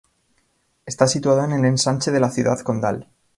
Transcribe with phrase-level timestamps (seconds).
[0.87, 3.07] Está situado en el Ensanche de la Ciudad Condal.